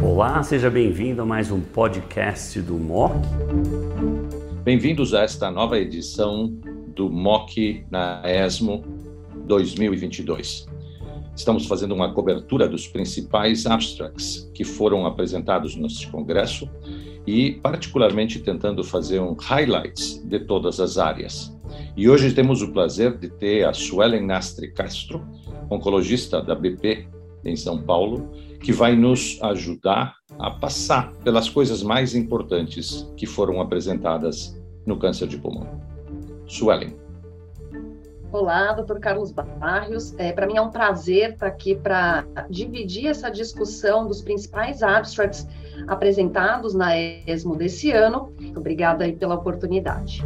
[0.00, 3.12] Olá, seja bem-vindo a mais um podcast do MOC.
[4.62, 6.46] Bem-vindos a esta nova edição
[6.94, 8.84] do MOC na ESMO
[9.48, 10.64] 2022.
[11.34, 16.70] Estamos fazendo uma cobertura dos principais abstracts que foram apresentados neste congresso
[17.26, 21.52] e, particularmente, tentando fazer um highlights de todas as áreas.
[21.96, 25.26] E hoje temos o prazer de ter a Suelen Nastre Castro,
[25.68, 27.15] oncologista da BP
[27.46, 33.60] em São Paulo, que vai nos ajudar a passar pelas coisas mais importantes que foram
[33.60, 35.80] apresentadas no câncer de pulmão.
[36.46, 36.94] Suelen.
[38.32, 40.14] Olá, doutor Carlos Barrios.
[40.18, 45.46] É, para mim é um prazer estar aqui para dividir essa discussão dos principais abstracts
[45.86, 48.32] apresentados na ESMO desse ano.
[48.54, 50.22] Obrigada aí pela oportunidade.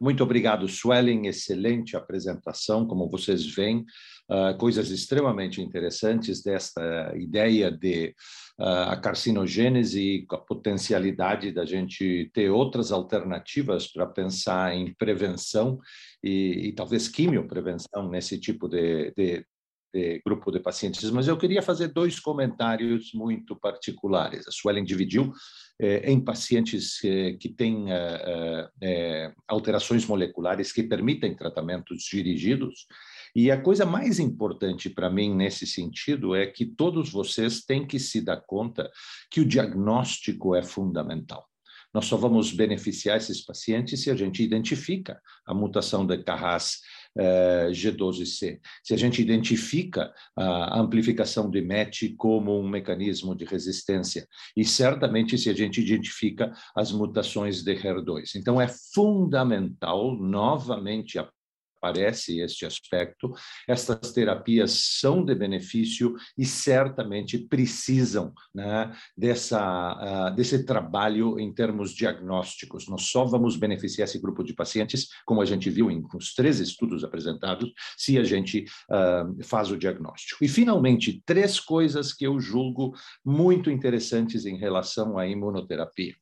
[0.00, 1.26] Muito obrigado, Swelling.
[1.26, 2.86] Excelente apresentação.
[2.86, 3.84] Como vocês veem,
[4.30, 8.14] uh, coisas extremamente interessantes desta ideia de
[8.58, 15.78] uh, a carcinogênese e a potencialidade da gente ter outras alternativas para pensar em prevenção
[16.22, 19.46] e, e talvez quimioprevenção nesse tipo de, de,
[19.92, 24.46] de grupo de pacientes, mas eu queria fazer dois comentários muito particulares.
[24.46, 25.32] A Suelen dividiu
[25.80, 32.86] eh, em pacientes eh, que têm eh, eh, alterações moleculares que permitem tratamentos dirigidos,
[33.34, 37.98] e a coisa mais importante para mim nesse sentido é que todos vocês têm que
[37.98, 38.90] se dar conta
[39.30, 41.46] que o diagnóstico é fundamental.
[41.92, 46.95] Nós só vamos beneficiar esses pacientes se a gente identifica a mutação de Carras eh,
[47.70, 54.64] G12C, se a gente identifica a amplificação de MET como um mecanismo de resistência e
[54.64, 58.36] certamente se a gente identifica as mutações de HER2.
[58.36, 61.28] Então é fundamental novamente a
[61.76, 63.32] aparece este aspecto.
[63.68, 71.92] Estas terapias são de benefício e certamente precisam né, dessa, uh, desse trabalho em termos
[71.92, 72.88] diagnósticos.
[72.88, 76.60] Nós só vamos beneficiar esse grupo de pacientes, como a gente viu em os três
[76.60, 80.44] estudos apresentados, se a gente uh, faz o diagnóstico.
[80.44, 86.14] E, finalmente, três coisas que eu julgo muito interessantes em relação à imunoterapia.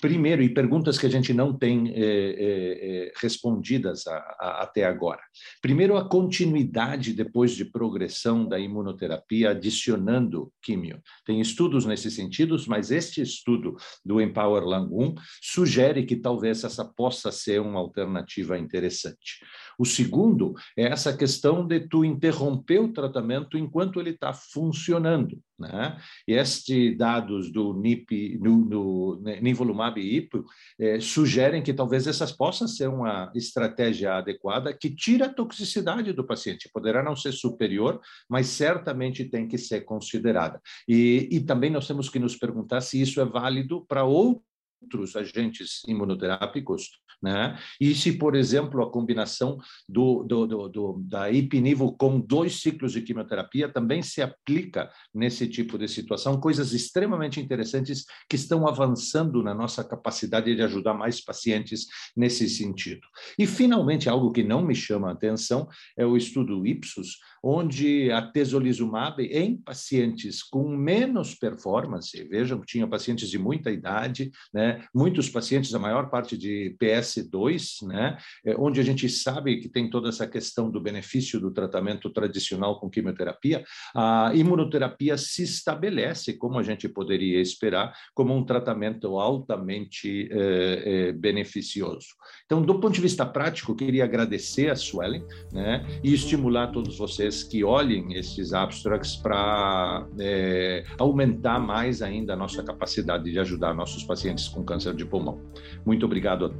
[0.00, 4.84] Primeiro, e perguntas que a gente não tem eh, eh, eh, respondidas a, a, até
[4.84, 5.20] agora.
[5.60, 11.00] Primeiro, a continuidade depois de progressão da imunoterapia, adicionando químio.
[11.24, 16.84] Tem estudos nesse sentido, mas este estudo do Empower Lung 1 sugere que talvez essa
[16.84, 19.40] possa ser uma alternativa interessante.
[19.78, 25.40] O segundo é essa questão de tu interromper o tratamento enquanto ele está funcionando.
[25.60, 25.96] Né?
[26.26, 30.44] E estes dados do NIP, no, no Nivolumab e IPO,
[30.78, 36.26] eh, sugerem que talvez essas possam ser uma estratégia adequada que tira a toxicidade do
[36.26, 36.70] paciente.
[36.72, 40.60] Poderá não ser superior, mas certamente tem que ser considerada.
[40.88, 44.49] E, e também nós temos que nos perguntar se isso é válido para outros
[44.82, 46.88] outros agentes imunoterápicos,
[47.22, 47.58] né?
[47.80, 49.58] E se, por exemplo, a combinação
[49.88, 55.46] do, do, do, do, da ipinivo com dois ciclos de quimioterapia também se aplica nesse
[55.46, 61.22] tipo de situação, coisas extremamente interessantes que estão avançando na nossa capacidade de ajudar mais
[61.22, 61.86] pacientes
[62.16, 63.06] nesse sentido.
[63.38, 68.22] E, finalmente, algo que não me chama a atenção é o estudo Ipsos, onde a
[68.22, 74.30] tesolizumab em pacientes com menos performance, vejam tinha pacientes de muita idade,
[74.70, 74.84] né?
[74.94, 78.16] Muitos pacientes, a maior parte de PS2, né?
[78.44, 82.78] É, onde a gente sabe que tem toda essa questão do benefício do tratamento tradicional
[82.78, 83.64] com quimioterapia,
[83.94, 91.12] a imunoterapia se estabelece, como a gente poderia esperar, como um tratamento altamente eh, eh,
[91.12, 92.08] beneficioso.
[92.44, 95.84] Então, do ponto de vista prático, queria agradecer a Suelen né?
[96.02, 102.62] e estimular todos vocês que olhem esses abstracts para eh, aumentar mais ainda a nossa
[102.62, 105.38] capacidade de ajudar nossos pacientes com com câncer de pulmão.
[105.84, 106.50] Muito obrigado a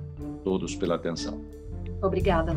[0.43, 1.41] todos pela atenção.
[2.03, 2.57] Obrigada.